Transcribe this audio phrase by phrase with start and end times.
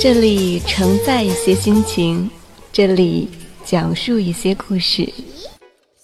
[0.00, 2.30] 这里承载一些心情，
[2.72, 3.28] 这里
[3.64, 5.12] 讲述一些故事。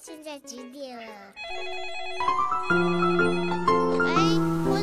[0.02, 1.04] 现在几点了？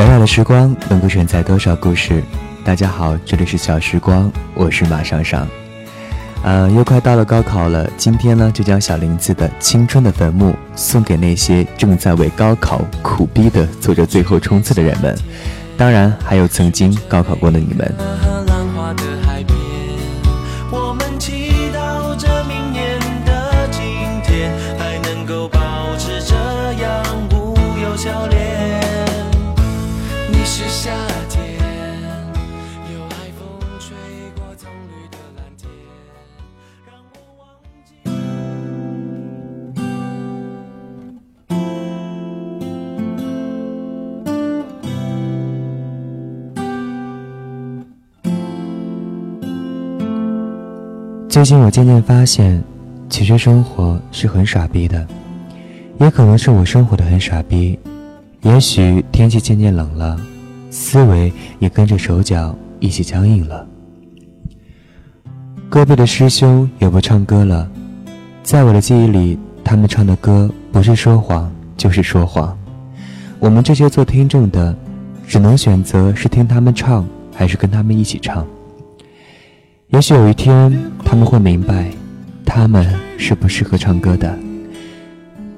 [0.00, 2.22] 小小的时光能够承载多少故事？
[2.64, 5.46] 大家好，这里是小时光，我是马尚尚。
[6.42, 15.14] 呃，又快到了高考了，今天呢，就将小林子的《青春的坟墓》送给那些正在为高考苦逼的做着最后冲刺的人们，
[15.76, 17.94] 当然还有曾经高考过的你们。
[51.40, 52.62] 最近我渐渐发现，
[53.08, 55.08] 其实生活是很傻逼的，
[55.98, 57.78] 也可能是我生活的很傻逼。
[58.42, 60.20] 也许天气渐渐冷了，
[60.70, 63.66] 思维也跟着手脚一起僵硬了。
[65.70, 67.66] 隔壁的师兄也不唱歌了，
[68.42, 72.54] 在我的记忆里，他们唱的歌不是说谎就是说谎。
[73.38, 74.76] 我们这些做听众的，
[75.26, 78.46] 只能选择是听他们唱，还是跟他们一起唱。
[79.90, 80.72] 也许有一天
[81.04, 81.90] 他们会明白，
[82.46, 82.86] 他们
[83.18, 84.38] 是不适合唱歌的。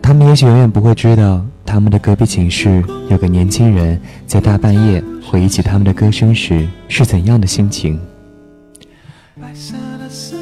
[0.00, 8.00] 他们也许永远不会知道，他们的隔壁寝室有个年轻人在大半夜回忆起他们的歌声时是怎样的心情。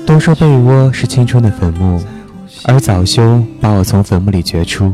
[0.06, 2.00] 都说被窝是青春的坟墓，
[2.66, 4.92] 而早修把我从坟墓里掘出。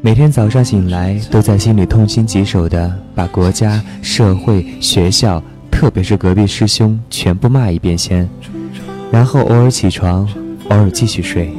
[0.00, 5.42] 每天早上醒来，都在心里痛心疾首的把国家、社会、学校。
[5.82, 8.30] 特别是隔壁师兄，全部骂一遍先，
[9.10, 10.24] 然后偶尔起床，
[10.68, 11.52] 偶尔继续睡，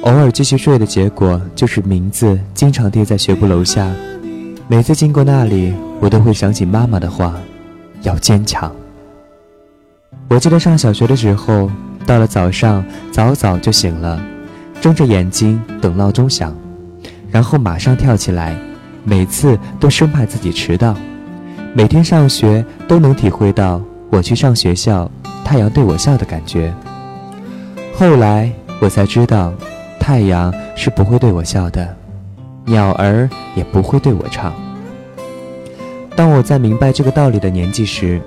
[0.00, 3.86] 偶尔继续睡的结果就是名字经常贴在学部楼下。
[4.66, 7.34] 每次经过那里，我都会想起妈妈的话：
[8.00, 8.74] 要坚强。
[10.28, 11.70] 我记得上小学的时候，
[12.06, 14.18] 到了早上早早就醒了，
[14.80, 16.56] 睁着眼睛等闹钟响，
[17.30, 18.56] 然后马上跳起来，
[19.04, 20.96] 每次都生怕自己迟到。
[21.78, 23.80] 每天上学都能体会到
[24.10, 25.08] 我去上学校，
[25.44, 26.74] 太阳对我笑的感觉。
[27.94, 28.50] 后来
[28.80, 29.54] 我才知道，
[30.00, 31.96] 太阳是不会对我笑的，
[32.64, 34.52] 鸟儿也不会对我唱。
[36.16, 38.20] 当我在明白这个道理的年纪时，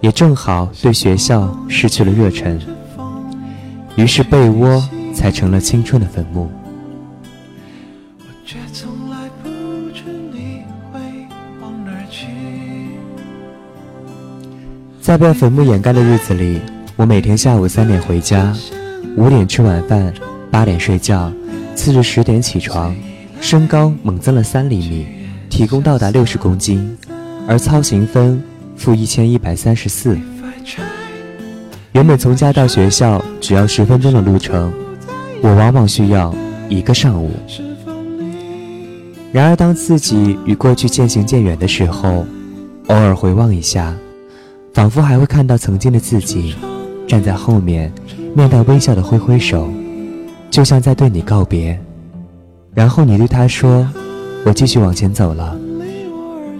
[0.00, 2.60] 也正好对学校失去了热忱，
[3.94, 4.82] 于是被窝
[5.14, 6.50] 才成了青春的坟墓。
[15.06, 16.60] 在被坟墓掩盖的日子里，
[16.96, 18.52] 我每天下午三点回家，
[19.16, 20.12] 五点吃晚饭，
[20.50, 21.32] 八点睡觉，
[21.76, 22.92] 次日十点起床，
[23.40, 25.06] 身高猛增了三厘米，
[25.48, 26.98] 体重到达六十公斤，
[27.46, 28.42] 而操行分
[28.76, 30.18] 负一千一百三十四。
[31.92, 34.72] 原本从家到学校只要十分钟的路程，
[35.40, 36.34] 我往往需要
[36.68, 37.30] 一个上午。
[39.30, 42.26] 然而，当自己与过去渐行渐远的时候，
[42.88, 43.94] 偶尔回望一下，
[44.76, 46.54] 仿佛还会看到曾经的自己，
[47.08, 47.90] 站在后面，
[48.34, 49.70] 面带微笑的挥挥手，
[50.50, 51.80] 就像在对你告别。
[52.74, 53.88] 然后你对他说
[54.44, 55.58] ：“我继续往前走了。”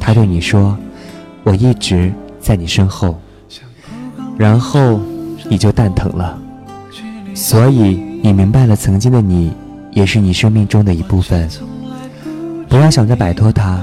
[0.01, 0.75] 他对你说
[1.45, 2.11] ：“我一直
[2.41, 3.21] 在你身后。”
[4.39, 4.99] 然后
[5.51, 6.41] 你就蛋疼了。
[7.35, 9.53] 所以你明白了，曾经的你
[9.93, 11.47] 也是你生命中的一部分。
[12.67, 13.79] 不要想着摆脱他，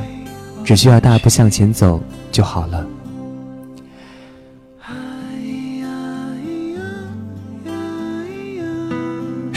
[0.63, 2.01] 只需要大步向前走
[2.31, 2.83] 就好了。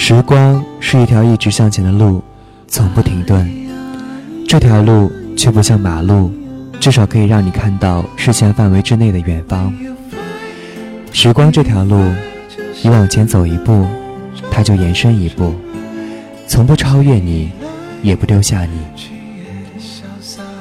[0.09, 2.23] 时光是一条一直向前的路，
[2.69, 3.45] 从不停顿。
[4.47, 6.31] 这条路却不像马路，
[6.79, 9.75] 至少可以让你看到视线范围之内的远方。
[11.11, 12.01] 时光这条路。
[12.85, 13.85] 你往前走一步，
[14.49, 15.53] 它就延伸一步，
[16.47, 17.51] 从不超越你，
[18.01, 18.79] 也不丢下你。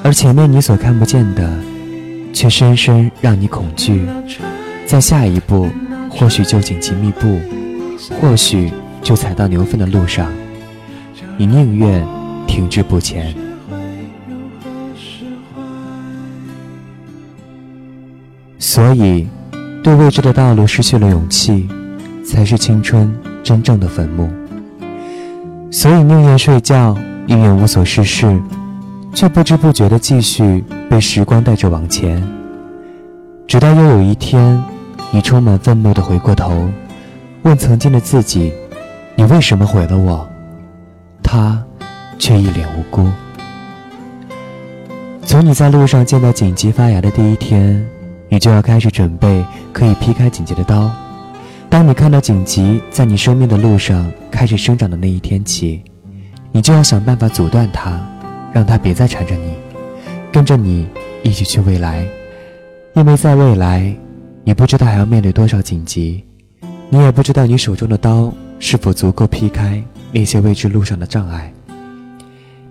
[0.02, 1.56] 而前面你所看不见的，
[2.34, 4.08] 却深深让你恐惧。
[4.88, 5.70] 在下一步，
[6.10, 7.40] 或许就紧急密布，
[8.20, 8.72] 或许
[9.06, 10.30] 就踩到牛粪的路上，
[11.38, 12.06] 你宁愿
[12.46, 13.34] 停滞不前。
[18.60, 19.28] 所以，
[19.82, 21.70] 对未知的道路失去了勇气。
[22.26, 24.28] 才是青春真正的坟墓。
[25.72, 26.98] 所以宁愿睡觉，
[27.28, 28.42] 宁愿无所事事，
[29.14, 32.22] 却不知不觉地继续被时光带着往前。
[33.48, 34.60] 直到又有一天，
[35.12, 36.68] 你充满愤怒地回过头，
[37.44, 38.52] 问曾经的自己
[39.16, 40.28] ：“你为什么毁了我？”
[41.24, 41.64] 他
[42.20, 43.10] 却一脸无辜。
[45.24, 47.84] 从你在路上见到荆棘发芽的第一天，
[48.30, 50.92] 你就要开始准备可以劈开荆棘的刀。
[51.68, 55.84] 当你看到荆棘在你生命的路上开始生长的那一天起，
[56.52, 58.00] 你就要想办法阻断它，
[58.54, 59.56] 让它别再缠着你，
[60.32, 60.88] 跟着你
[61.24, 62.06] 一起去未来。
[62.94, 63.94] 因为在未来，
[64.44, 66.24] 你不知道还要面对多少荆棘，
[66.90, 68.32] 你也不知道你手中的刀
[68.68, 69.80] 是否足够劈开
[70.12, 71.54] 那些未知路上的障碍。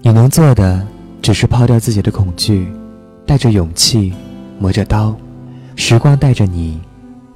[0.02, 0.84] 你能做的
[1.22, 2.66] 只是抛掉自己的恐惧，
[3.24, 4.12] 带着勇气，
[4.58, 5.14] 磨着刀，
[5.76, 6.80] 时光带着你，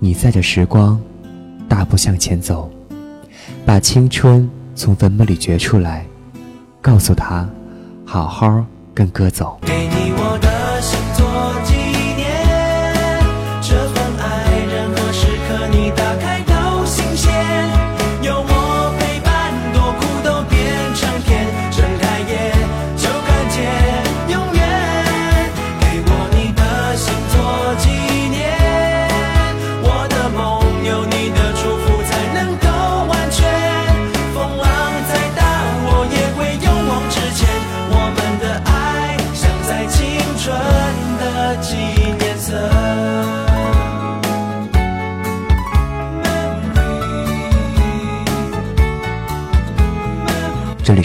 [0.00, 1.00] 你载着时光。
[1.68, 2.68] 大步向前走，
[3.64, 6.04] 把青春从坟墓里掘出来，
[6.82, 7.48] 告诉他，
[8.04, 9.56] 好好跟哥走。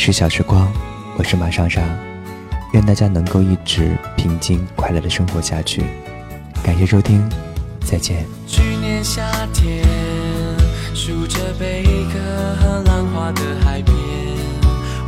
[0.05, 0.69] 是小时光，
[1.17, 1.81] 我是马莎莎，
[2.73, 5.81] 愿大家能够一直平静快乐的生活下去。
[6.61, 7.23] 感谢收听，
[7.85, 8.25] 再见。
[8.45, 9.21] 去年夏
[9.53, 9.81] 天，
[10.93, 12.19] 数着贝壳
[12.59, 13.95] 和浪花的海边，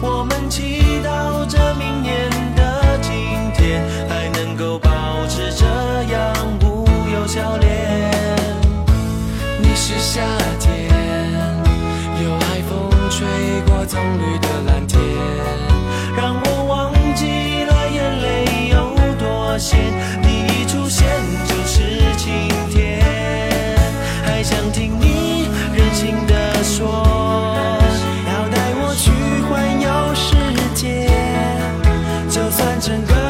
[0.02, 3.12] 我们祈祷着明年的今
[3.54, 5.66] 天还能够保持这
[6.14, 8.14] 样无忧笑脸。
[9.62, 10.22] 你是夏
[10.58, 10.90] 天，
[12.24, 13.28] 有海风吹
[13.68, 14.55] 过棕榈的
[32.80, 33.25] 整个